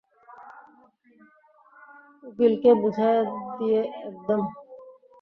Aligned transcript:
উকিল 2.23 2.53
কে 2.61 2.71
বুঝায়া 2.81 3.21
দিসে 3.57 3.81
একদম। 4.07 4.41